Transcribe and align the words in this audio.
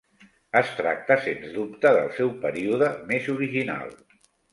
Es 0.59 0.69
tracta 0.77 1.17
sens 1.25 1.51
dubte 1.57 1.91
del 1.97 2.09
seu 2.15 2.31
període 2.47 2.87
més 3.13 3.29
original. 3.35 3.93